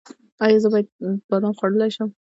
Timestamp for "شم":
1.95-2.09